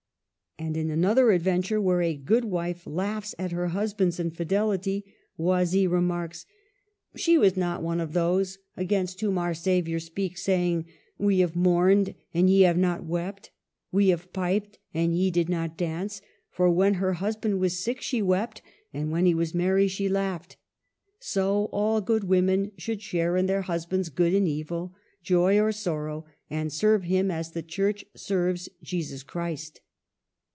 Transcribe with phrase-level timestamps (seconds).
[0.59, 5.03] And in another ad venture, where a good wife laughs at her hus band's infidelity,
[5.39, 6.45] Oisille remarks:''
[7.15, 10.85] She was not THE'' heptameron:' 213 one of those against whom our Saviour speaks, saying,
[11.17, 13.49] We have mourned and ye have not wept,
[13.91, 16.21] we have piped and ye did not dance;
[16.51, 18.61] for when her husband was sick she wept,
[18.93, 20.57] and when he was merry she laughed.
[21.19, 24.93] So all good women should share in their husband's good and evil,
[25.23, 29.81] joy or sorrow, and serve him as the Church serves Jesus Christ."